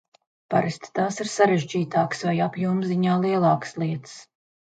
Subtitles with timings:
[0.53, 4.19] Parasti tās ir sarežģītākas vai apjoma ziņā lielākas lietas.